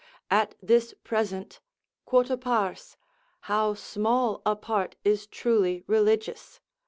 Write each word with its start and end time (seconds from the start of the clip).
At 0.31 0.55
this 0.63 0.95
present, 1.03 1.59
quota 2.05 2.35
pars! 2.35 2.97
How 3.41 3.75
small 3.75 4.41
a 4.47 4.55
part 4.55 4.95
is 5.03 5.27
truly 5.27 5.83
religious! 5.85 6.59